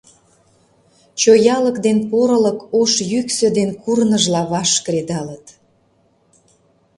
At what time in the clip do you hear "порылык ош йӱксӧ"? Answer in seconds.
2.09-3.47